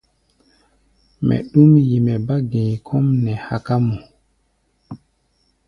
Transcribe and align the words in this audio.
Mɛ 1.27 1.35
ɗúm 1.51 1.71
yi, 1.87 1.97
mɛ 2.05 2.13
bá 2.27 2.35
gɛ̧i̧ 2.51 2.71
kɔ́ʼm 2.85 3.05
nɛ 3.23 3.33
haká 3.45 3.75
mɔ. 3.85 3.95